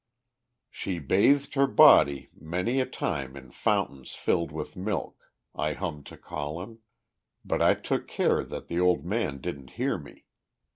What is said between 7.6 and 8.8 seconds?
I took care that the